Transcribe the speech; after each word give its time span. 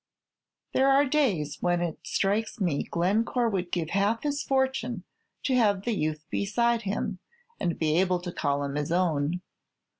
There 0.73 0.89
are 0.89 1.05
days 1.05 1.59
when 1.61 1.79
it 1.79 1.99
strikes 2.01 2.59
me 2.59 2.81
Glencore 2.81 3.47
would 3.49 3.71
give 3.71 3.91
half 3.91 4.23
his 4.23 4.41
fortune 4.41 5.03
to 5.43 5.53
have 5.53 5.83
the 5.83 5.93
youth 5.95 6.25
beside 6.31 6.81
him, 6.81 7.19
and 7.59 7.77
be 7.77 7.99
able 7.99 8.19
to 8.21 8.31
call 8.31 8.63
him 8.63 8.73
his 8.73 8.91
own. 8.91 9.41